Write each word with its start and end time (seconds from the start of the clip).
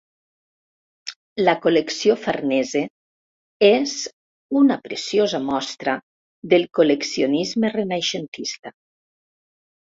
La 1.47 1.53
col·lecció 1.65 2.15
Farnese 2.21 2.81
és 3.69 3.93
una 4.63 4.79
preciosa 4.89 5.43
mostra 5.53 5.97
del 6.55 6.69
col·leccionisme 6.81 7.75
renaixentista. 7.79 8.77